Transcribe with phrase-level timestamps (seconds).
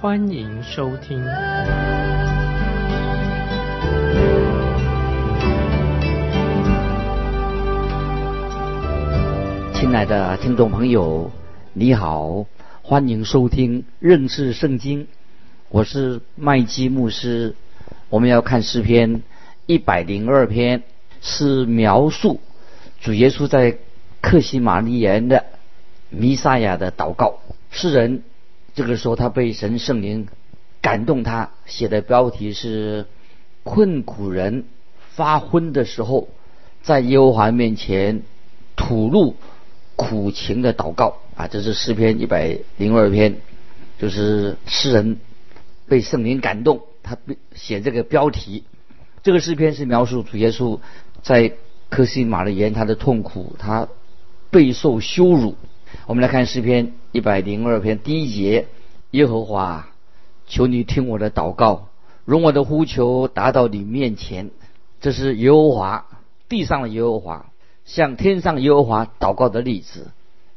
[0.00, 1.22] 欢迎收听。
[9.74, 11.30] 亲爱的听众朋友，
[11.74, 12.46] 你好，
[12.80, 15.06] 欢迎收听认识圣经。
[15.68, 17.54] 我是麦基牧师。
[18.08, 19.20] 我们要看诗篇
[19.66, 20.82] 一百零二篇，
[21.20, 22.40] 是描述
[23.02, 23.76] 主耶稣在
[24.22, 25.44] 克西玛利园的
[26.08, 27.40] 弥撒亚的祷告。
[27.70, 28.22] 诗人
[28.74, 30.28] 这个时候他被神圣灵
[30.80, 33.06] 感动，他写的标题是
[33.64, 34.64] “困苦人
[35.14, 36.28] 发昏的时候，
[36.82, 38.22] 在耶和华面前
[38.76, 39.36] 吐露”。
[40.02, 43.36] 苦情的祷告啊，这是诗篇一百零二篇，
[43.98, 45.18] 就是诗人
[45.88, 47.18] 被圣灵感动，他
[47.54, 48.64] 写这个标题。
[49.22, 50.80] 这个诗篇是描述主耶稣
[51.20, 51.52] 在
[51.90, 53.88] 科西玛的言他的痛苦，他
[54.50, 55.56] 备受羞辱。
[56.06, 58.68] 我们来看诗篇一百零二篇第一节：
[59.10, 59.88] 耶和华，
[60.46, 61.88] 求你听我的祷告，
[62.24, 64.50] 容我的呼求达到你面前。
[65.00, 66.06] 这是耶和华，
[66.48, 67.46] 地上的耶和华。
[67.84, 70.12] 向天上耶和华祷告的例子，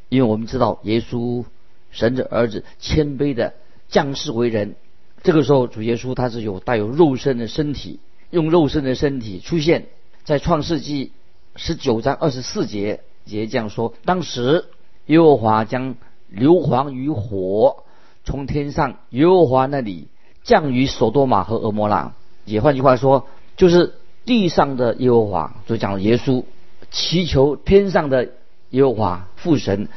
[0.10, 1.44] 因为我们知道耶稣
[1.90, 3.56] 神的儿子谦卑的
[3.88, 4.76] 降世为人。
[5.24, 9.88] 这个时候，主耶稣他是有带有肉身的身体，用肉身的身体出现
[10.24, 11.14] 在创世纪
[11.56, 14.66] 十九章二十四节节这样说：当时
[15.08, 15.96] 耶和华将
[16.34, 17.84] 硫磺与火
[18.26, 20.08] 从天上耶和华那里
[20.44, 22.14] 降于索多玛和俄摩拉。
[22.46, 23.94] 也换句话说，就是
[24.26, 26.44] 地上的耶和华，就讲耶稣。
[26.92, 28.30] 祈求天上的
[28.72, 29.88] 耶和华父神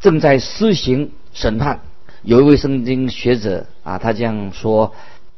[0.00, 1.80] 正在施行审判。
[2.22, 4.92] 有一位圣经学者啊，他这样说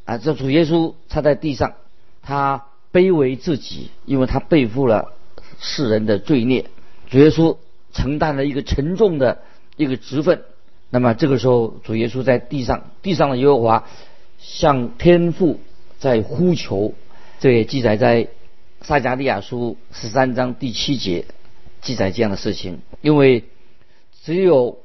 [0.04, 1.74] 啊，这主耶稣他在地上，
[2.22, 5.12] 他卑微自己，因为他背负了
[5.58, 6.66] 世人的罪孽。
[7.08, 7.56] 主耶稣
[7.92, 9.42] 承担了一个沉重的
[9.76, 10.42] 一个职分。
[10.90, 13.88] 那么这个时候，主耶稣在地上，地上的耶和华
[14.38, 15.60] 向天父
[15.98, 16.94] 在呼求。
[17.40, 18.28] 这也记载在。
[18.82, 21.24] 撒迦利亚书十三章第七节
[21.80, 23.42] 记载这样的事情，因为
[24.22, 24.78] 只有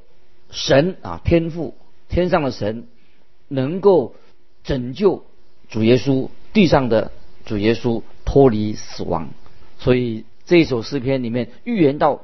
[0.50, 1.76] 神啊，天父
[2.08, 2.88] 天上的神
[3.46, 4.16] 能够
[4.64, 5.24] 拯救
[5.68, 7.12] 主耶稣地上的
[7.44, 9.28] 主耶稣脱离死亡，
[9.78, 12.22] 所以这一首诗篇里面预言到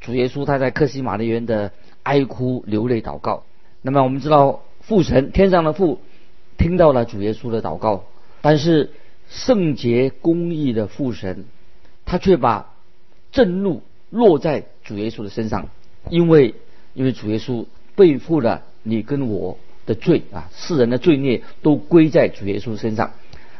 [0.00, 3.44] 主耶稣他在克西玛利园的哀哭流泪祷告。
[3.82, 6.00] 那么我们知道父神天上的父
[6.56, 8.04] 听到了主耶稣的祷告，
[8.40, 8.90] 但是。
[9.30, 11.44] 圣洁公义的父神，
[12.06, 12.72] 他却把
[13.30, 15.68] 震怒落在主耶稣的身上，
[16.08, 16.54] 因为
[16.94, 23.12] 因为主耶稣背负了你跟我的罪啊，世人的罪孽都归在主耶稣身上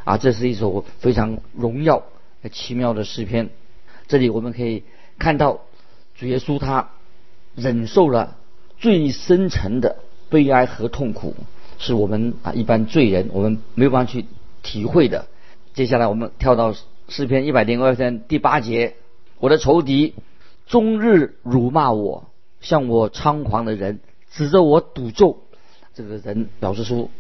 [0.05, 2.03] 啊，这是一首非常荣耀、
[2.51, 3.51] 奇妙的诗篇。
[4.07, 4.85] 这里我们可以
[5.19, 5.61] 看到
[6.17, 6.89] 主耶稣他
[7.59, 8.37] 忍受了
[8.79, 9.97] 最深沉的
[10.31, 11.35] 悲哀和痛苦，
[11.79, 14.25] 是我们啊一般罪人我们没有办法去
[14.63, 15.27] 体会的。
[15.75, 16.75] 接下来我们跳到
[17.09, 18.95] 诗篇一百零二篇第八节，
[19.41, 20.15] 我的仇敌
[20.67, 22.29] 终日辱骂我，
[22.61, 25.39] 向我猖狂的人指着我赌咒。
[25.95, 27.11] 这个人表示出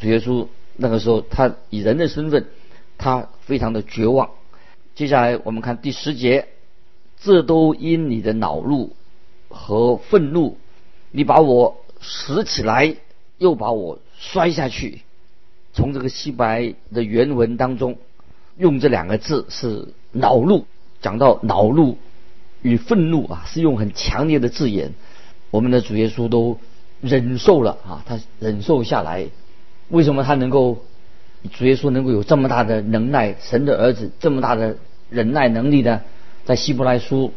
[0.00, 2.46] 主耶稣那个时候他以人的身份，
[2.98, 4.30] 他非常的绝望。
[4.94, 6.48] 接下来我们看第十节，
[7.20, 8.96] 这都因你的恼怒
[9.56, 10.56] 和愤怒，
[11.10, 12.94] 你把我拾起来，
[13.38, 15.00] 又把我摔下去。
[15.72, 16.46] 从这个希伯
[16.94, 17.98] 的原文当中，
[18.56, 20.66] 用这两个字是恼怒，
[21.00, 21.98] 讲到恼怒
[22.62, 24.92] 与愤怒啊，是用很强烈的字眼。
[25.50, 26.58] 我们的主耶稣都
[27.00, 29.26] 忍受了啊，他忍受下来。
[29.88, 30.78] 为什么他能够
[31.52, 33.36] 主耶稣能够有这么大的能耐？
[33.40, 34.76] 神的儿子这么大的
[35.10, 36.02] 忍耐能力呢？
[36.44, 37.32] 在希伯来书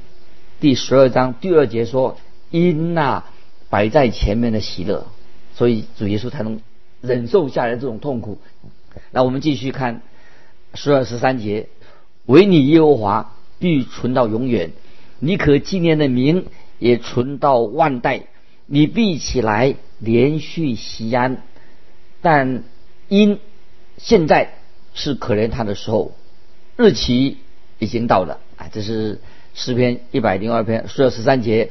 [0.60, 2.18] 第十二章第二节说
[2.52, 3.26] ：“因那
[3.70, 5.08] 摆在前面的喜乐，
[5.56, 6.62] 所以主耶稣才能。”
[7.02, 8.40] 忍受下来这种痛苦，
[9.12, 10.02] 那我们继续看
[10.74, 11.70] 十二十三节，
[12.26, 14.72] 唯你耶和华必存到永远，
[15.20, 16.48] 你可纪念的名
[16.78, 18.24] 也存到万代，
[18.66, 21.42] 你必起来连续西安，
[22.22, 22.66] 但
[23.08, 23.40] 因
[23.98, 24.56] 现在
[24.94, 26.12] 是可怜他的时候，
[26.76, 27.38] 日期
[27.78, 28.68] 已经到了啊！
[28.74, 29.22] 这是
[29.60, 31.70] 诗篇一百零二篇十二十三节，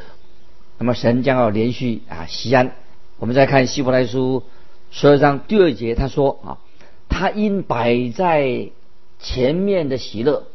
[0.77, 2.73] 那么神将要连续啊西安。
[3.19, 4.43] 我们再看希伯来书。
[4.91, 6.59] 十二章第二节他说啊，
[7.09, 8.69] 他因摆在
[9.19, 10.49] 前面的喜乐，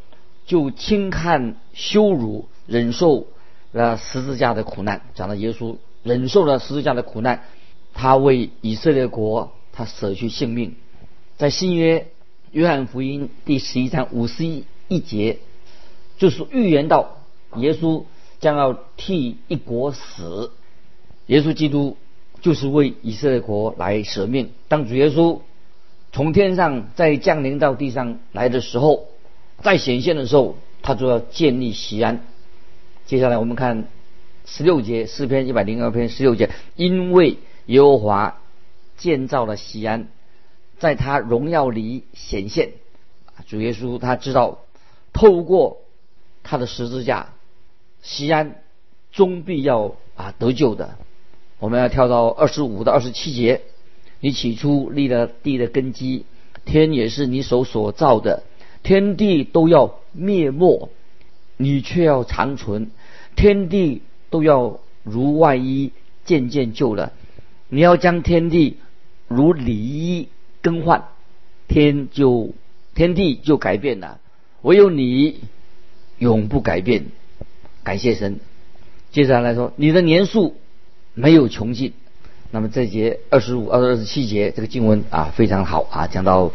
[0.46, 3.26] 就轻看羞辱，忍受
[3.72, 5.02] 了十字架的苦难。
[5.16, 7.46] 讲到耶稣忍受了十字架的苦难，
[7.96, 10.76] 他为以色列国，他舍去性命。
[11.38, 12.10] 在新约
[12.52, 15.40] 约翰福音第十一章五十一一节，
[16.20, 17.18] 就是预言到
[17.58, 18.04] 耶稣
[18.40, 20.52] 将要替一国死。
[21.28, 21.98] 耶稣基督
[22.42, 24.52] 就是为以色列国来舍命。
[24.68, 25.40] 当主耶稣
[26.12, 29.08] 从天上再降临到地上来的时候，
[29.62, 32.26] 再显现的时候，他就要建立西安。
[33.06, 33.88] 接下来我们看
[34.46, 38.42] 十六节诗篇一百零二篇十六节，因为耶和华
[38.98, 40.08] 建造了西安，
[40.78, 42.74] 在他荣耀里显现。
[43.48, 44.60] 主耶稣他知道，
[45.12, 45.80] 透过
[46.44, 47.34] 他的十字架，
[48.04, 48.62] 西安
[49.12, 50.96] 终必要啊得救的。
[51.58, 53.62] 我们要跳到二十五到二十七节。
[54.20, 56.26] 你起初立了地的根基，
[56.64, 58.44] 天也是你手所造的，
[58.82, 60.90] 天地都要灭没，
[61.58, 62.92] 你却要长存，
[63.36, 65.92] 天地都要如外衣
[66.24, 67.12] 渐渐旧了。
[67.68, 68.78] 你要将天地
[69.28, 70.30] 如里衣
[70.62, 71.04] 更换，
[71.68, 72.54] 天就
[72.96, 74.22] 天地就改变了，
[74.62, 75.42] 唯有你
[76.18, 77.08] 永不改变。
[77.84, 78.40] 感谢神。
[79.12, 80.56] 接下来说，你的年数
[81.14, 81.94] 没有穷尽。
[82.50, 86.52] 那么这节二十五、二十七节这个经文啊非常好啊，讲到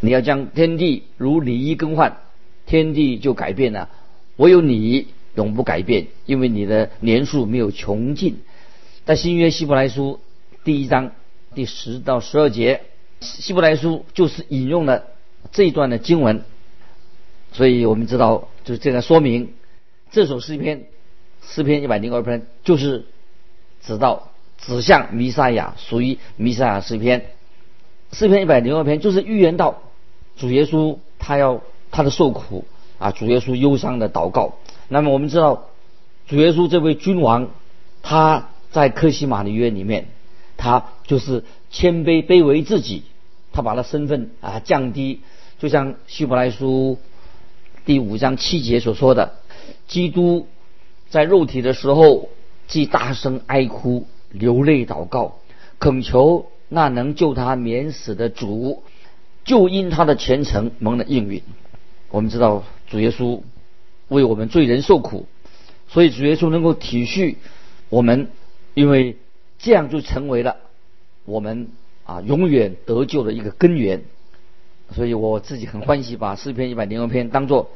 [0.00, 2.18] 你要将天地如礼衣更换，
[2.66, 3.88] 天地就改变了，
[4.36, 8.40] 唯有你永不改变，因为你的年数没有穷尽。
[9.06, 10.20] 在新约希伯来书
[10.64, 11.12] 第一章
[11.54, 12.82] 第十到十二节，
[13.20, 15.04] 希伯来书就是引用了
[15.50, 16.42] 这一段的经文，
[17.52, 19.54] 所以我们知道就是这个说明
[20.10, 20.86] 这首诗篇
[21.42, 23.06] 诗篇一百零二篇就是
[23.82, 24.28] 指到。
[24.58, 27.26] 指向弥赛亚，属于弥赛亚诗篇。
[28.10, 29.82] 诗篇一百零二篇就是预言到
[30.38, 31.60] 主耶稣他要
[31.90, 32.64] 他的受苦
[32.98, 34.54] 啊，主耶稣忧伤的祷告。
[34.88, 35.66] 那么我们知道
[36.26, 37.50] 主耶稣这位君王，
[38.02, 40.08] 他在克西马的约里面，
[40.56, 43.02] 他就是谦卑卑微自己，
[43.52, 45.20] 他把他身份啊降低，
[45.58, 46.98] 就像希伯来书
[47.84, 49.34] 第五章七节所说的，
[49.86, 50.46] 基督
[51.08, 52.28] 在肉体的时候
[52.66, 54.06] 既大声哀哭。
[54.32, 55.38] 流泪祷告，
[55.78, 58.82] 恳求那能救他免死的主，
[59.44, 61.42] 就因他的虔诚蒙了应允。
[62.10, 63.40] 我们知道主耶稣
[64.08, 65.26] 为我们罪人受苦，
[65.88, 67.36] 所以主耶稣能够体恤
[67.88, 68.28] 我们，
[68.74, 69.16] 因为
[69.58, 70.56] 这样就成为了
[71.24, 71.68] 我们
[72.04, 74.02] 啊永远得救的一个根源。
[74.92, 77.70] 所以我自己很欢喜把诗篇一百零二篇当做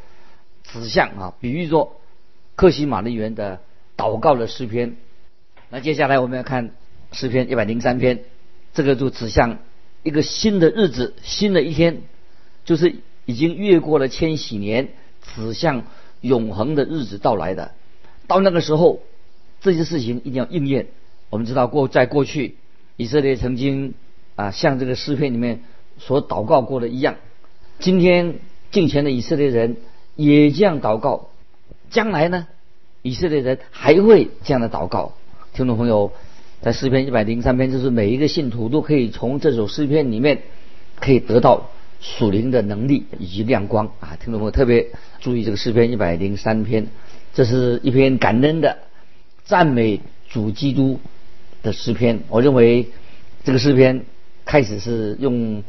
[0.65, 2.00] 指向啊，比喻作
[2.61, 3.61] 克西玛丽园的
[3.97, 4.97] 祷告的诗篇。
[5.71, 6.73] 那接下来我们要看
[7.11, 8.23] 诗篇一百零三篇，
[8.75, 9.61] 这个就指向
[10.03, 12.03] 一个新的日子，新的一天，
[12.67, 14.89] 就是已经越过了千禧年，
[15.23, 15.85] 指向
[16.21, 17.73] 永恒的日子到来的。
[18.27, 19.01] 到那个时候，
[19.63, 20.89] 这些事情一定要应验。
[21.31, 22.57] 我们知道过在过去，
[22.99, 23.95] 以色列曾经
[24.37, 25.63] 啊像这个诗篇里面
[25.97, 27.17] 所祷告过的一样，
[27.79, 28.35] 今天
[28.71, 29.79] 敬前的以色列人
[30.15, 31.31] 也这样祷告，
[31.91, 32.47] 将来呢，
[33.03, 35.15] 以色列人还会这样的祷告。
[35.53, 36.13] 听众朋友，
[36.63, 40.43] 在诗篇一百零三篇，就是每一个信徒都可以从这首诗篇里面
[41.01, 41.69] 可以得到
[42.01, 44.17] 属灵的能力以及亮光啊！
[44.23, 44.87] 听众朋友特别
[45.19, 46.87] 注意这个诗篇一百零三篇，
[47.35, 48.79] 这是一篇感恩的
[49.45, 51.01] 赞美主基督
[51.63, 52.21] 的诗篇。
[52.29, 52.89] 我认为
[53.43, 54.05] 这个诗篇
[54.45, 55.65] 开始是用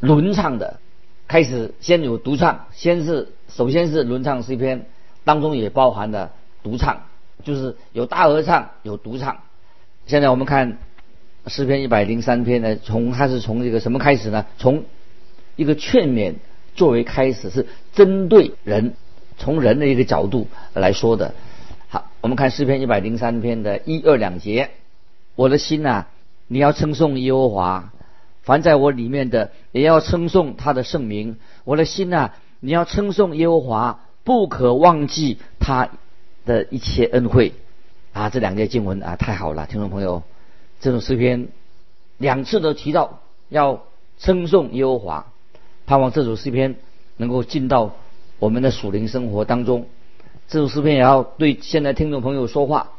[0.00, 0.78] 轮唱的，
[1.26, 4.86] 开始先有独唱，先是首先是轮唱诗篇，
[5.24, 7.02] 当中也包含了独唱。
[7.42, 9.38] 就是有大合唱，有独唱。
[10.06, 10.78] 现在我们看
[11.46, 14.46] 诗篇一百零三篇呢，从它是从这个什么开始呢？
[14.56, 14.84] 从
[15.56, 16.36] 一个劝勉
[16.74, 18.94] 作为开始，是针对人，
[19.36, 21.34] 从人的一个角度来说的。
[21.88, 24.70] 好，我们看诗篇一百零三篇的一二两节。
[25.34, 26.06] 我的心呐，
[26.46, 27.92] 你要称颂耶和华，
[28.42, 31.36] 凡在我里面的也要称颂他的圣名。
[31.64, 35.90] 我的心呐，你要称颂耶和华，不可忘记他。
[36.46, 37.54] 的一切恩惠
[38.12, 40.22] 啊，这两节经文啊，太好了，听众朋友，
[40.78, 41.48] 这种诗篇
[42.18, 43.84] 两次都提到要
[44.18, 45.26] 称颂耶和华，
[45.86, 46.74] 盼望这首诗篇
[47.16, 47.92] 能够进到
[48.38, 49.86] 我们的属灵生活当中。
[50.48, 52.92] 这首诗篇也要对现在听众朋友说话。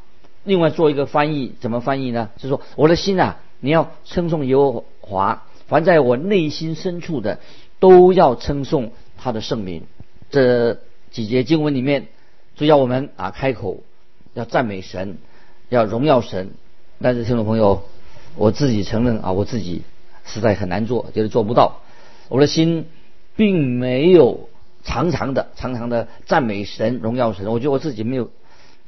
[0.43, 2.31] 另外做一个翻译，怎么翻译呢？
[2.37, 7.37] 就说，我的心啊，你要称颂耶和华，凡在我内心深处的，
[7.79, 9.83] 都要称颂他的圣名。
[10.31, 10.79] 这
[11.15, 12.07] 几节经文里面。
[12.57, 13.83] 就要我们啊开口，
[14.33, 15.17] 要赞美神，
[15.67, 16.51] 要荣耀神。
[17.01, 17.83] 但是听众朋友，
[18.37, 19.81] 我自己承认啊，我自己
[20.23, 21.81] 实在很难做，就是做不到。
[22.29, 22.85] 我的心
[23.35, 24.47] 并没有
[24.85, 27.45] 常常的、常常的赞美神、荣耀神。
[27.51, 28.31] 我觉得我自己没有，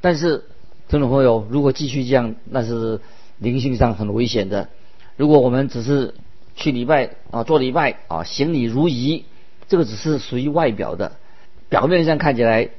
[0.00, 0.44] 但是
[0.88, 3.02] 听众朋友，如果继续这样，那是
[3.36, 4.70] 灵性上很危险的。
[5.18, 6.14] 如果我们只是
[6.56, 9.26] 去礼拜啊，做礼拜啊，行礼如仪，
[9.68, 11.16] 这个只是属于外表的，
[11.68, 12.70] 表面上看起来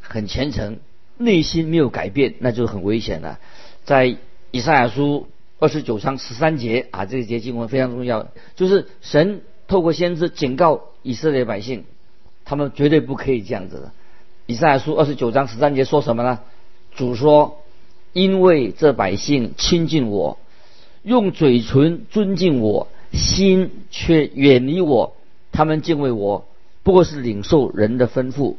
[0.00, 0.78] 很虔诚，
[1.16, 3.38] 内心没有改变，那就很危险了。
[3.84, 4.16] 在
[4.50, 5.28] 以赛亚书
[5.58, 11.84] 二十九章十三节啊，这一节经文非常重要，就是神透过先知警告以色列百姓，
[12.44, 13.92] 他们绝对不可以这样子的。
[14.46, 16.40] 以赛亚书二十九章十三节说什么呢？
[16.94, 17.58] 主说
[18.14, 20.38] ：“因为这百姓亲近我，
[21.02, 25.14] 用嘴唇尊敬我，心却远离我。
[25.52, 26.46] 他们敬畏我，
[26.86, 28.54] 不过是领受人的吩咐。”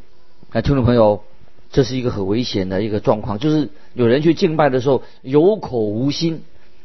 [0.51, 1.23] 啊，听众朋友。
[1.69, 6.43] 这是一个很危险的一个状况，就是有人去敬拜的时候有口无心，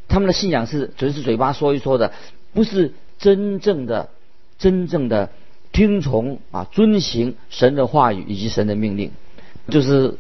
[0.09, 2.11] 他们的信仰是只是嘴巴说一说的，
[2.53, 4.09] 不是真正的、
[4.59, 5.31] 真正的
[5.71, 9.13] 听从啊、遵行神的话语以及神的命令。
[9.69, 10.17] 就是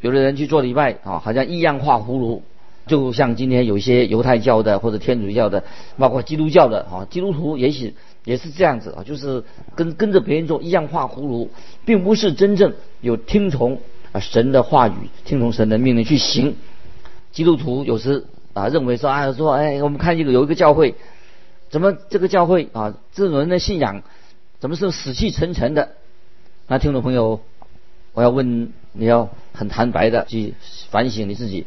[0.00, 2.42] 有的人去做礼拜啊，好像异样画葫芦，
[2.88, 5.62] 就像今天有一些犹太教的或者天主教的，
[5.98, 11.50] 包括基督教的啊，基督徒也许也是这样子啊，就是跟跟着别人做一样画葫芦，
[11.84, 13.80] 并不是真正有听从。
[14.12, 14.92] 啊，神的话语，
[15.24, 16.54] 听从神的命令去行。
[17.32, 20.94] 基督徒有时啊认为说啊说哎，我们看这个有一个教会，
[21.68, 24.04] 怎么这个教会啊这种人的信仰
[24.60, 25.96] 怎么是死气沉沉的？
[26.68, 27.40] 那听众朋友，
[28.12, 30.54] 我要问你要很坦白的去
[30.90, 31.66] 反省你自己，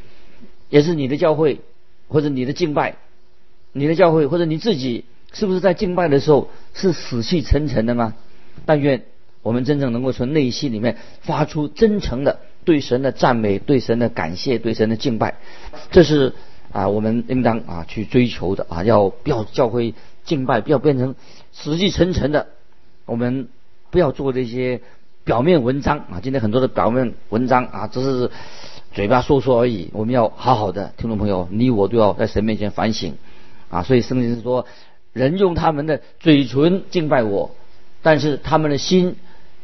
[0.70, 1.60] 也是你的教会
[2.08, 2.96] 或者你的敬拜，
[3.74, 5.04] 你的教会或者你自己
[5.34, 8.14] 是不是在敬拜的时候是死气沉沉的吗？
[8.66, 9.04] 但愿。
[9.44, 15.36] 我们真正能够从内心里面发出真诚的对神的赞美、对神的感谢、对神的敬拜，
[15.90, 16.34] 这是
[16.74, 19.94] 啊我们应当啊去追求的啊，要不要教会
[20.26, 21.16] 敬拜，不要变成
[21.54, 22.48] 死气沉沉的。
[23.06, 23.48] 我们
[23.90, 24.82] 不要做这些
[25.24, 28.30] 表面文章啊，今天很多的表面文章啊，只是
[28.92, 29.90] 嘴巴说说而已。
[29.94, 33.16] 我们要好好的，听众朋友，你我都要在神面前反省
[33.70, 33.84] 啊。
[33.84, 34.66] 所以圣经是说，
[35.18, 37.52] 人用他们的嘴唇敬拜我，
[38.02, 39.16] 但是他们的心。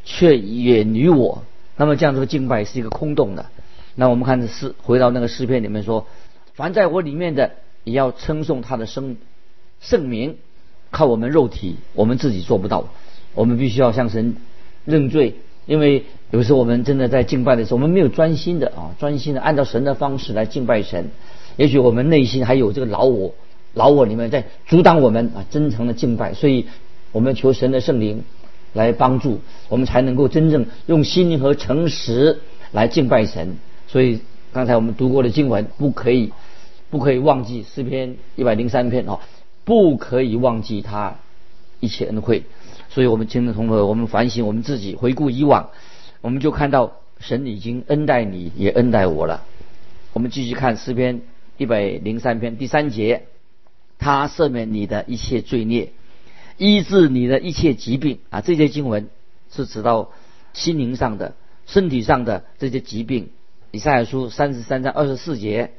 [0.05, 1.43] 却远离我，
[1.77, 3.45] 那么这样这个敬拜是一个空洞的。
[3.95, 6.07] 那我们看诗，回到那个诗篇里面说，
[6.55, 7.51] 凡在我里面的，
[7.85, 9.15] 也要称颂他的圣
[9.79, 10.35] 圣名。
[10.91, 12.89] 靠我们肉体，我们自己做不到，
[13.33, 14.35] 我们必须要向神
[14.83, 15.35] 认罪。
[15.65, 21.11] 因为有时候我们真的在敬拜的时候，我们没有专心的啊，专心的按照神的方式来敬拜神。
[21.55, 23.33] 也许我们内心还有这个老我，
[23.73, 26.67] 老我里面在阻挡我们啊真诚的敬拜，所以
[27.11, 28.23] 我们求神的圣灵。
[28.75, 29.39] 来帮助
[29.69, 32.39] 我们，才能够真正用心和诚实
[32.71, 33.57] 来敬拜神。
[33.85, 36.33] 所以刚才我们读过的经文，不可以
[36.89, 39.19] 不可以忘记诗篇一百零三篇哦，
[39.63, 41.17] 不可以忘记他
[41.81, 42.45] 一切恩惠。
[42.89, 45.69] 所以我们听的同学，我们反省我们自己，回顾以往，
[46.21, 49.43] 我们就看到神已经恩待你，也恩待我了。
[50.13, 51.21] 我们继续看诗篇
[51.57, 53.25] 一百零三篇第三节，
[54.03, 55.93] 他赦免你的一切罪孽。
[56.57, 58.41] 医治你的一切疾病啊！
[58.41, 59.09] 这些经文
[59.49, 60.11] 是指到
[60.53, 63.29] 心灵上的、身体上的这些疾病。
[63.71, 65.71] 以赛亚书三十三章二十四节：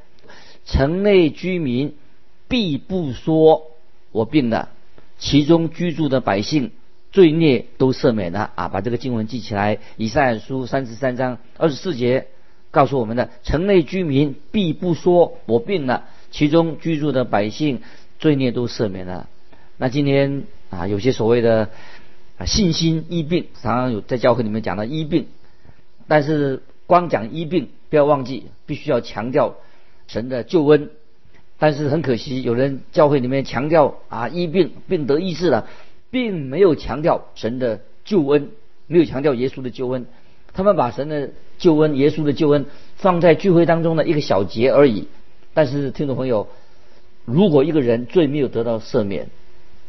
[0.65, 1.95] 城内居民
[2.47, 3.67] 必不说
[4.11, 4.69] 我病了，
[5.17, 6.71] 其中居住的百姓
[7.11, 8.67] 罪孽都赦免了啊！
[8.67, 9.77] 把这个经文记起来。
[9.95, 12.27] 以赛亚书三十三章二十四节
[12.71, 17.81] 告诉我们的：城内居民必不说我病了，其中居住的百姓
[18.19, 19.29] 罪孽都赦免了。
[19.77, 20.43] 那今天。
[20.71, 21.69] 啊，有些所谓的
[22.37, 25.27] 啊信心医病，常常有在教会里面讲到医病，
[26.07, 29.55] 但是光讲医病，不要忘记必须要强调
[30.07, 30.89] 神的救恩。
[31.59, 35.67] 但是很可惜，有人教会里面强调啊医病病得医治了，
[36.09, 38.49] 并没有强调神的救恩，
[38.87, 40.07] 没有强调耶稣的救恩。
[40.51, 42.65] 他们把神的救恩、耶稣的救恩
[42.97, 45.07] 放在聚会当中的一个小节而已。
[45.53, 46.49] 但是听众朋友，
[47.25, 49.29] 如果一个人罪没有得到赦免，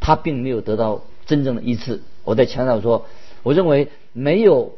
[0.00, 2.00] 他并没有得到真正的医治。
[2.24, 3.06] 我在强调说，
[3.42, 4.74] 我认为没有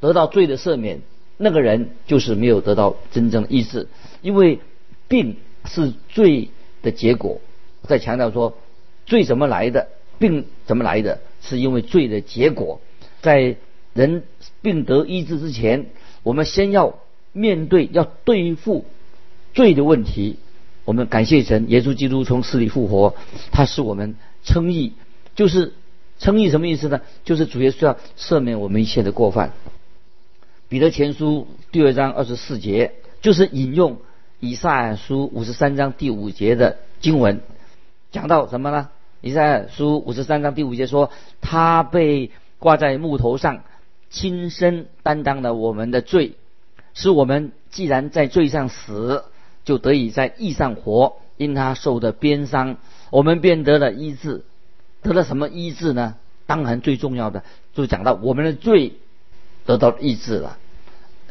[0.00, 1.00] 得到罪的赦免，
[1.36, 3.88] 那个人就是没有得到真正的医治，
[4.22, 4.60] 因为
[5.08, 6.50] 病是罪
[6.82, 7.40] 的结果。
[7.82, 8.56] 在强调说，
[9.06, 9.88] 罪怎么来的，
[10.18, 12.80] 病怎么来的，是因为罪的结果。
[13.22, 13.56] 在
[13.92, 14.22] 人
[14.62, 15.86] 病得医治之前，
[16.22, 16.98] 我们先要
[17.32, 18.84] 面对，要对付
[19.52, 20.36] 罪的问题。
[20.88, 23.14] 我们感谢神，耶稣基督从死里复活，
[23.52, 24.16] 他是我们。
[24.42, 24.94] 称义
[25.34, 25.74] 就是
[26.18, 27.02] 称义什么意思呢？
[27.26, 29.52] 就是主耶稣要赦免我们一切的过犯。
[30.70, 33.98] 彼得前书第二章二十四节就是引用
[34.40, 37.42] 以赛亚书五十三章第五节的经文，
[38.10, 38.88] 讲到什么呢？
[39.20, 41.10] 以赛亚书五十三章第五节说，
[41.42, 43.62] 他被挂在木头上，
[44.08, 46.36] 亲身担当了我们的罪，
[46.94, 49.24] 使我们既然在罪上死，
[49.68, 51.16] 就得以在义上活。
[51.36, 52.78] 因他受的鞭伤，
[53.10, 54.44] 我们便得了医治。
[55.02, 56.16] 得了什么医治呢？
[56.46, 57.44] 当然最重要的
[57.74, 58.94] 就讲到我们的罪
[59.66, 60.56] 得到医治了。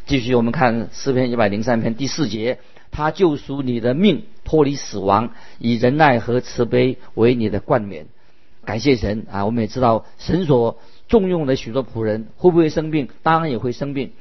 [0.06, 8.06] 继续我们看诗篇一百零三篇第四节，他救赎你的命，脱离死亡，以仁爱和慈悲为你的冠冕。
[8.64, 9.44] 感谢神啊！
[9.44, 10.78] 我们也知道神所
[11.08, 13.10] 重用的许多仆人会不会生病？
[13.22, 14.12] 当然也会生病。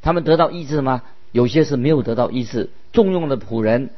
[0.00, 1.02] 他们得到医治吗？
[1.32, 2.70] 有些是没有得到医治。
[2.92, 3.90] 重用的仆人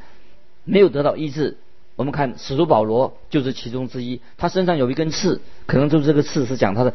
[0.63, 1.57] 没有得到医治。
[1.95, 6.93] 我们看使徒保罗就是其中之一，他身上有一根刺，可能就是这个刺是讲他的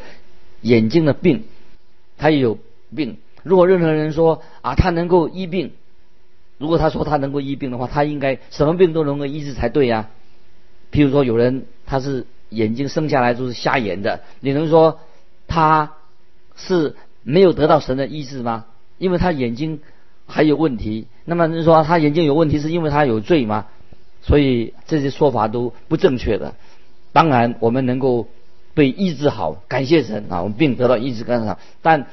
[0.63, 1.45] 眼睛的病，
[2.19, 2.59] 他也有
[2.95, 3.19] 病。
[3.43, 5.73] 如果任何人说啊，他能够医病，
[6.59, 10.09] 如果他说他能够医病的话，他应该什么病都能够医治才对呀。
[10.91, 14.99] 譬如说有人他是眼睛生下来就是瞎眼的，你能说
[15.47, 15.93] 他
[16.57, 18.65] 是没有得到神的医治吗？
[18.99, 19.81] 因为他眼睛
[20.27, 21.07] 还有问题。
[21.25, 23.67] 那么你说他眼睛有问题是因为他有罪吗？
[24.23, 26.55] 所以这些说法都不正确的。
[27.13, 28.29] 当然我们能够
[28.75, 31.59] 被医治好，感谢神啊，我们病得到医治干啥？
[31.83, 32.07] 但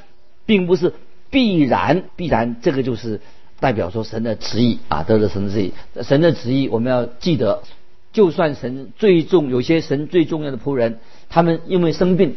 [0.45, 0.93] 并不是。
[1.33, 3.19] 必然必然，这个就是
[3.59, 5.73] 代表说神的旨意啊，得了神的旨意。
[6.03, 7.63] 神的旨意我们要记得，
[8.11, 12.35] 就算神最重有些神最重要的仆人，他们因为生病，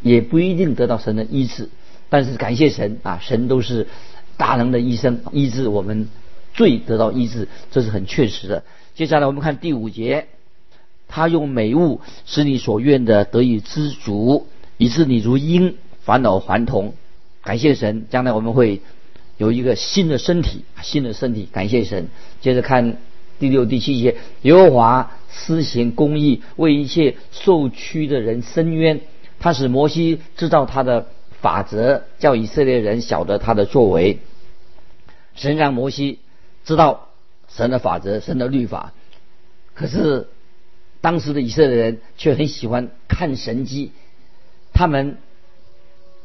[0.00, 1.68] 也不一定得到神的医治。
[2.08, 3.86] 但是感谢神啊，神都是
[4.38, 6.08] 大能的医生，医治我们
[6.54, 8.64] 罪得到医治，这是很确实的。
[8.94, 10.28] 接下来我们看第五节，
[11.08, 14.46] 他用美物使你所愿的得以知足，
[14.78, 16.94] 以致你如鹰返老还童。
[17.42, 18.80] 感谢神，将来我们会
[19.36, 21.48] 有一个新的身体，新的身体。
[21.52, 22.08] 感谢神。
[22.40, 22.96] 接着看
[23.38, 29.00] 第六、第七节，耶和华施行公义，为一切受屈的人伸冤。
[29.40, 31.06] 他使摩西知道他的
[31.40, 34.18] 法则，叫以色列人晓得他的作为。
[35.34, 36.18] 神让摩西
[36.64, 37.08] 知道
[37.48, 38.92] 神的法则、神的律法。
[39.74, 40.28] 可是
[41.00, 43.92] 当时的以色列人却很喜欢看神迹，
[44.72, 45.18] 他们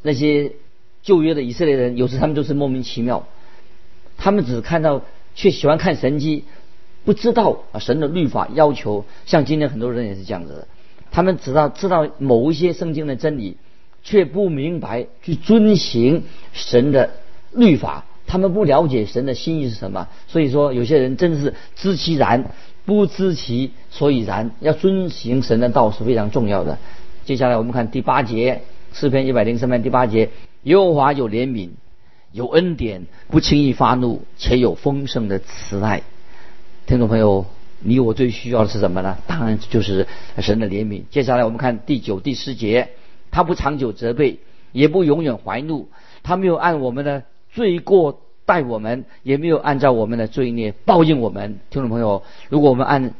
[0.02, 0.52] 那些。
[1.04, 3.28] 旧约的以色列人有时他们就是莫名其妙，
[4.16, 5.02] 他们只看到
[5.34, 6.44] 却喜欢看神迹，
[7.04, 9.04] 不知道啊神的律法要求。
[9.26, 10.68] 像今天很多人也是这样子的，
[11.10, 13.58] 他们知道知道某一些圣经的真理，
[14.04, 17.10] 却不明白去遵行神的
[17.52, 18.04] 律法。
[18.26, 22.50] 他们不了解神的心意是什么，所以说有些人真是知其然，
[22.84, 24.50] 不知其所以然。
[24.60, 26.78] 要遵行神的道是非常重要的。
[27.24, 28.62] 接下来我们看第八节
[28.92, 30.30] 诗篇一百零三篇第八节。
[30.62, 31.68] 耶和华有怜悯，
[32.32, 36.02] 有恩典，不轻易发怒，且有丰盛的慈爱。
[36.86, 37.44] 听众朋友，
[37.80, 39.18] 你我最需要的是什么呢？
[39.26, 40.06] 当然就是
[40.38, 41.02] 神的怜悯。
[41.10, 42.88] 接下来我们看第九、第十节，
[43.34, 44.38] 他不长久责备，
[44.70, 45.88] 也不永远怀怒，
[46.22, 51.58] 他没有按我们的罪过待我们，也没有按照我们的罪孽报应我们。
[51.68, 53.12] 听众朋友，如果我们按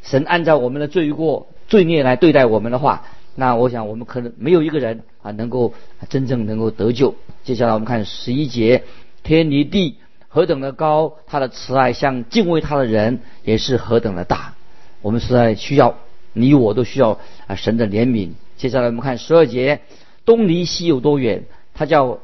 [0.00, 3.02] 神按照我们的罪过、罪孽来对待我们的话，
[3.34, 5.74] 那我想，我们可能没有一个人啊能够
[6.08, 7.16] 真正能够得救。
[7.42, 8.84] 接下来我们看十一节，
[9.24, 9.96] 天离地
[10.28, 14.54] 何等的高，他的慈爱向敬畏他的人也是何等的大。
[15.02, 15.96] 我们实在需要，
[16.32, 17.18] 你我都需要
[17.48, 18.34] 啊神的怜悯。
[18.58, 19.80] 接下来我们看十二节，
[20.26, 21.44] 东离西有多远？
[21.72, 22.18] 他叫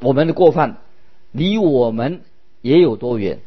[0.00, 0.78] 我们的过犯
[1.32, 2.22] 离我们
[2.62, 3.40] 也有多远？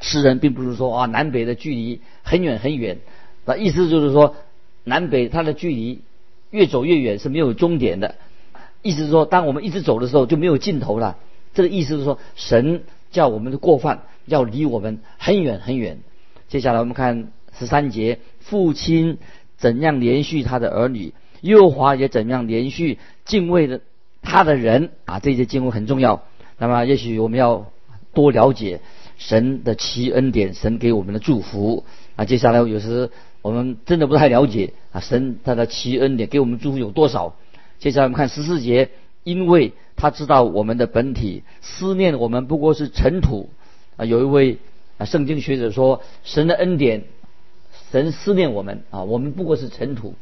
[0.00, 2.98] 诗人并不是说啊南北的距离很远很远，
[3.44, 4.34] 那意思就是说
[4.82, 6.00] 南北它的距离。
[6.50, 8.14] 越走越远是没有终点的，
[8.80, 11.18] 意思是说，当我们一直走的时候就没有尽头了。
[11.52, 15.98] 这个意思是说，神叫我们的过犯要离我们很远很远。
[16.46, 19.18] 接下来我们看十三节，父亲
[19.56, 21.12] 怎样连续他的儿女，
[21.44, 23.80] 耶和华也怎样连续敬畏的
[24.20, 26.22] 他的人啊，这些经文很重要。
[26.58, 27.70] 那么，也许我们要
[28.12, 28.80] 多了解
[29.16, 31.84] 神的奇恩典，神给我们的祝福
[32.16, 32.24] 啊。
[32.24, 33.10] 接下来有时。
[33.44, 37.36] 我们真的不太了解啊，神他的奇恩典给我们祝福有多少？
[37.78, 38.88] 接下来我们看十四节，
[39.22, 43.50] 因为他知道我们的本体，思念我们不过是尘土
[43.98, 44.06] 啊。
[44.06, 44.56] 有一位
[44.96, 47.04] 啊圣经学者说，神的恩典，
[47.92, 50.14] 神思念我们啊，我们不过是尘土，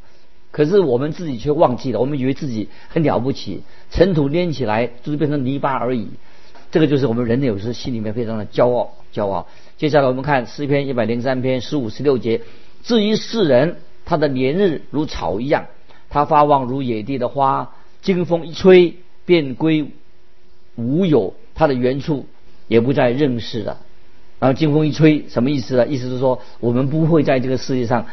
[0.52, 6.08] 可是我们自己却忘记了，我们以为自己很了不起，尘土捏起来就是变成泥巴而已。
[6.70, 9.48] 这个就是我们人类有时心里面非常的骄傲，骄傲。
[9.76, 12.42] 接下来我们看诗篇一百零三篇十五十六节。
[12.82, 15.66] 至于世人，他的年日如草一样，
[16.08, 19.90] 他发旺如野地的花，经风一吹便归
[20.76, 22.26] 无有，他的原处
[22.68, 23.78] 也不再认识了。
[24.38, 25.86] 然后经风一吹，什么意思呢？
[25.86, 28.06] 意思是说，我们不会在这个世界上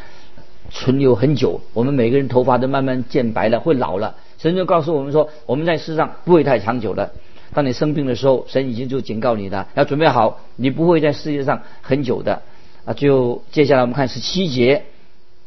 [0.70, 4.14] 存留很久，我们每个人头发都慢慢渐白了，会老了。
[4.38, 7.12] 神就告诉我们说，我们在世上不会太长久的。
[7.52, 12.42] 当你生病的时候，神已经就警告你了，要准备好，你不会在世界上很久的。
[12.84, 14.84] 啊，就接下来我们看十七节，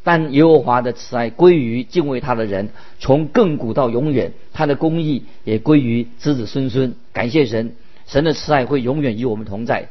[0.02, 2.68] 但耶和华的慈爱归于敬畏他的人，
[3.00, 6.94] 从亘古到永远，他的公义也归于子子孙孙。
[7.12, 7.74] 感谢神，
[8.06, 9.88] 神的慈爱会永远与我们同在。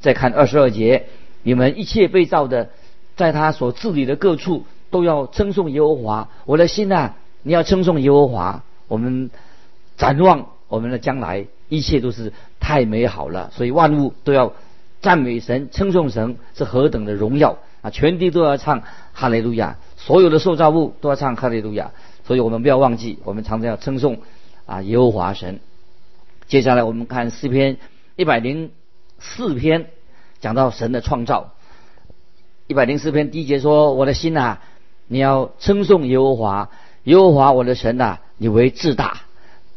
[0.00, 1.06] 再看二十二节，
[1.42, 2.70] 你们一切被造的，
[3.20, 6.28] 在他所治理的各处，都要称颂耶和华。
[6.46, 8.64] 我的心啊，你要称颂耶和华。
[8.88, 9.30] 我们
[9.98, 14.54] 展望我们的将来，一切都是太美好了，所以万物都要。
[15.02, 17.88] 赞美神，称颂神是何等的荣耀啊！
[17.88, 18.82] 全地都要唱
[19.14, 21.92] 哈利路亚，所有的受造物都要唱哈利路亚。
[22.26, 24.18] 所以我们不要忘记，我们常常要称颂
[24.66, 25.60] 啊耶和华神。
[26.48, 27.78] 接下来我们看诗篇
[28.14, 28.72] 一百零
[29.18, 29.86] 四篇，
[30.38, 31.54] 讲到神的创造。
[32.70, 34.58] 一百零四篇第一节说：“我的心呐，
[35.08, 36.70] 你要称颂耶和华，
[37.02, 39.22] 耶和华我的神呐，你为至大，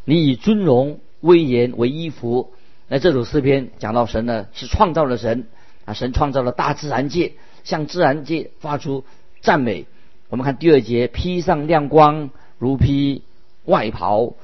[0.04, 2.52] 你以尊荣威严为衣服。”
[2.86, 5.48] 那这首诗篇讲到神呢是创造了神
[5.86, 7.32] 啊，神创造了大自然界，
[7.64, 9.02] 向自然界发出
[9.40, 9.86] 赞美。
[10.28, 12.30] 我们看第二节，披上亮光
[12.60, 13.24] 如披
[13.64, 14.34] 外袍，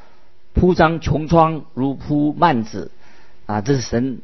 [0.54, 2.90] 铺张穹苍如铺幔子
[3.46, 4.22] 啊，这是神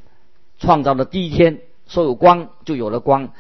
[0.59, 3.31] 创造的第一天，说有光就有了光。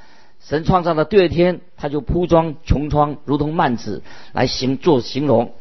[0.48, 5.52] 神创造的第二天，他就铺装穹窗如同幔子来形做形容。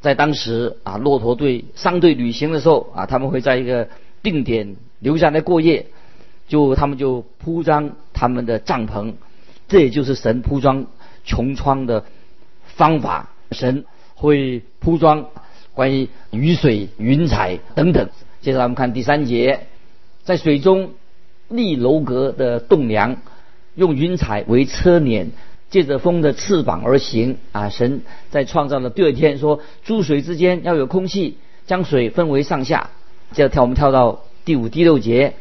[0.00, 3.88] 在当时啊，骆驼队商队旅行的时候啊，他们会在一个
[4.20, 5.86] 定点留下来过夜，
[6.48, 9.14] 就他们就铺张他们的帐篷，
[9.68, 10.86] 这也就是神铺装
[11.24, 12.04] 穹窗的
[12.64, 13.30] 方法。
[13.52, 13.84] 神
[14.16, 15.26] 会铺装
[15.74, 18.08] 关于雨水、云彩等等。
[18.40, 19.68] 接着我们看第三节，
[20.24, 20.90] 在水中
[21.48, 23.18] 立楼阁的栋梁，
[23.74, 25.28] 用云彩为车辇，
[25.70, 27.38] 借着风的翅膀而行。
[27.52, 32.90] 啊，神在创造的第二天说，诸水之间要有空气，将水分为上下。
[33.32, 35.34] 接着跳，我们跳到第五、第六节，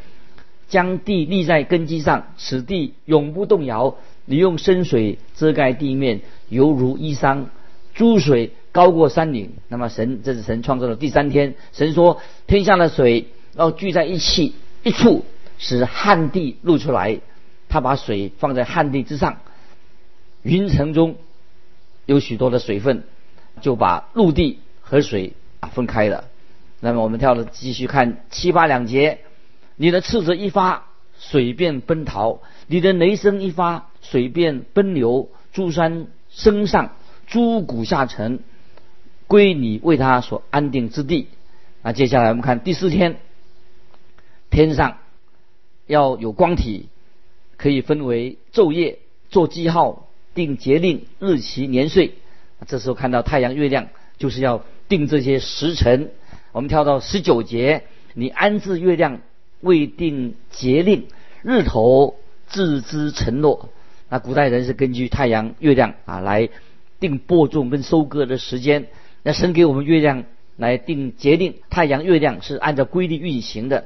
[0.69, 3.95] 将地立在根基上，此地永不动摇。
[4.25, 7.45] 你用深水遮盖地面，犹如衣裳。
[7.93, 9.51] 诸水高过山岭。
[9.67, 11.55] 那么神，这是神创造的第三天。
[11.73, 15.25] 神说，天下的水要聚在一起一处，
[15.57, 17.19] 使旱地露出来。
[17.71, 19.39] 他把水放在旱地之上，
[20.43, 21.15] 云层中
[22.05, 23.05] 有许多的水分，
[23.61, 26.25] 就把陆地和水啊分开了。
[26.81, 29.19] 那么我们跳了，继续看七八两节。
[29.77, 35.29] 你的斥责一发，水便奔逃；你的雷声一发，水便奔流。
[35.53, 36.93] 诸山升上，
[37.27, 38.39] 诸谷下沉，
[39.27, 41.27] 归你为他所安定之地。
[41.83, 43.17] 那接下来我们看第四天，
[44.49, 44.97] 天上
[45.87, 46.87] 要有光体，
[47.61, 48.97] 可以分为昼夜，
[49.29, 52.13] 做记号，定节令、日期、年岁。
[52.65, 56.09] 这时候看到太阳、月亮，就是要定这些时辰。
[56.53, 57.83] 我们跳到十九节，
[58.15, 59.21] 你安置月亮，
[59.59, 61.05] 未定节令，
[61.43, 62.15] 日头
[62.47, 63.69] 自知承诺。
[64.09, 66.49] 那古代人是根据太阳、月亮啊来
[66.99, 68.87] 定播种跟收割的时间。
[69.21, 70.23] 那神给我们月亮
[70.57, 73.85] 来定节令，太阳、月亮是按照规律运行的。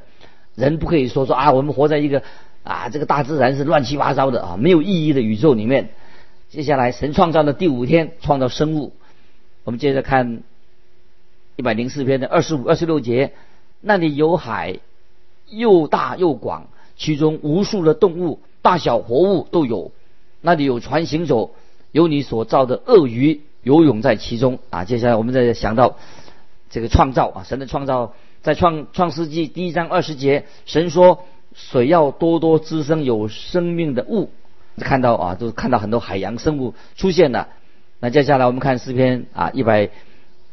[0.55, 2.23] 人不可以说说啊，我们活在一个
[2.65, 5.91] 啊这个大自然是乱七八糟的啊没有意义的宇宙里面。
[6.49, 8.91] 接下来，神创造的第五天，创造生物。
[9.63, 10.43] 我们接着看。
[11.57, 13.31] 一百零四篇的二十五、二十六节，
[13.79, 14.79] 那里有海，
[15.47, 19.93] 又大又广，其中无数的动物，大小活物都有。
[20.41, 21.55] 那里有船行走，
[21.93, 24.83] 有你所造的鳄鱼游泳在其中啊。
[24.83, 25.95] 接下来我们再想到
[26.69, 31.23] 这个创造啊，神的创造，在创创世纪第一章二十节，神说
[31.55, 34.29] 水要多多滋生有生命的物，
[34.77, 37.47] 看到啊，都看到很多海洋生物出现了。
[37.99, 39.89] 那接下来我们看诗篇啊一百。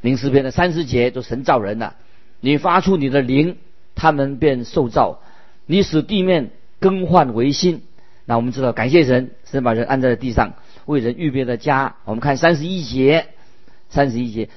[0.05, 1.95] 零诗篇的三十节就神造人了，
[2.41, 3.57] 你发出你的灵，
[3.95, 5.21] 他们便受造；
[5.65, 7.83] 你使地面更换为新。
[8.25, 10.55] 那我们知道，感谢神，神把人安在了地上，
[10.87, 11.95] 为人预备了家。
[12.05, 13.29] 我们看三十一节，
[13.91, 14.49] 三十一节，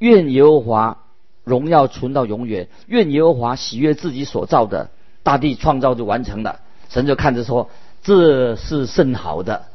[0.00, 1.04] 愿耶和华
[1.44, 4.90] 荣耀存到永远，愿耶和华喜悦自己所造的，
[5.22, 6.60] 大地创造就完成了。
[6.88, 7.70] 神就看着说，
[8.02, 9.66] 这是甚好的。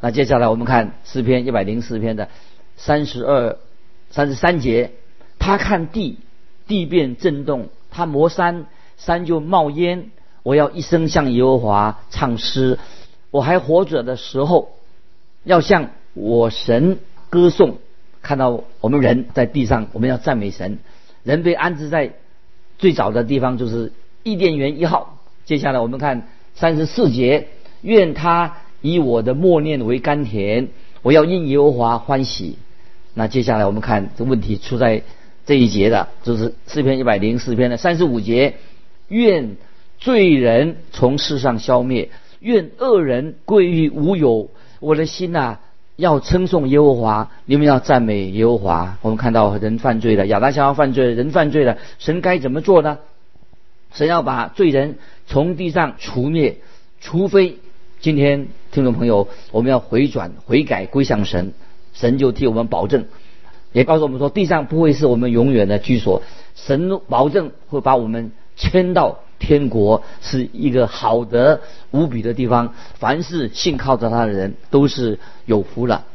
[0.00, 2.28] 那接下来我们看诗篇一百零四篇的
[2.76, 3.56] 三十二。
[4.10, 4.92] 三十三节，
[5.38, 6.18] 他看地，
[6.66, 8.64] 地变震动；他磨山，
[8.96, 10.10] 山就冒烟。
[10.42, 12.78] 我要一生向耶和华唱诗，
[13.30, 14.70] 我还活着的时候，
[15.44, 17.76] 要向我神歌颂。
[18.22, 20.78] 看到我们人在地上，我们要赞美神。
[21.22, 22.14] 人被安置在
[22.78, 23.92] 最早的地方，就是
[24.30, 25.18] 伊甸园一号。
[25.44, 27.48] 接下来我们看三十四节，
[27.80, 30.68] 愿他以我的默念为甘甜，
[31.02, 32.58] 我要因耶和华欢喜。
[33.14, 35.02] 那接下来我们看这问题出在
[35.46, 38.56] 这一节的，就是诗篇一百零四篇的三十五节：
[39.08, 39.56] 愿
[39.98, 42.10] 罪人从世上消灭，
[42.40, 44.50] 愿恶人归于无有。
[44.80, 45.56] 我的心呐，
[45.96, 48.98] 要称颂耶和华，你们要赞美耶和华。
[49.00, 52.98] 我们看到人犯罪了，亚当夏娃犯罪，人犯罪了，神该怎么做呢？
[53.92, 56.58] 神要把罪人从地上除灭，
[57.00, 57.58] 除非
[58.00, 61.52] 今天听众朋友，我们要回转、悔改、归向神，
[61.92, 63.06] 神就替我们保证，
[63.72, 66.22] 也告诉我们说，地上不会是我们永远的居所，
[66.54, 69.20] 神保证会把我们迁到。
[69.40, 71.60] 天国是一个好的
[71.92, 76.06] 无比的地方，凡是信靠着他的人都是有福了。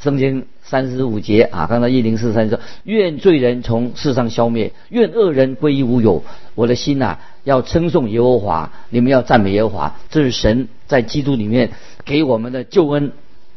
[0.00, 6.24] 圣经三十五节啊，刚才一零四三说：愿罪人从世上消灭，愿恶人归于无有。
[6.54, 9.96] 我的心呐，要称颂耶和华，你们要赞美耶和华。
[10.10, 11.70] 这是神在基督里面
[12.04, 13.12] 给我们的救恩。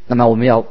[0.08, 0.65] 那么我们要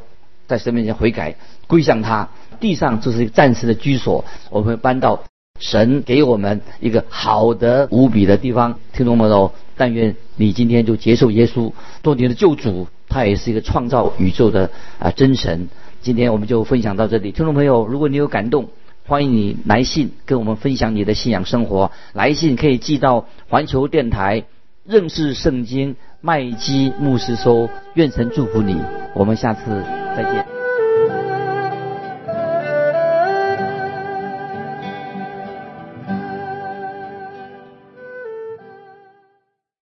[0.47, 1.35] 在神面前悔改，
[1.67, 2.29] 归向他。
[2.59, 5.23] 地上这是一个暂时的居所，我们会搬到。
[5.61, 15.67] 神给我们一个好的无比的地方，听懂没有，但愿你今天就接受耶稣做你的救主，他也是一个创造宇宙的啊真神。
[16.01, 18.69] 今天我们就分享到这里，听众朋友，如果你有感动，
[19.05, 21.91] 欢迎你来信跟我们分享你的信仰生活。
[22.13, 24.45] 来信可以寄到环球电台
[24.85, 27.69] 认识圣经麦基牧师收。
[27.95, 28.77] 愿神祝福你，
[29.13, 29.83] 我们下次
[30.15, 30.58] 再见。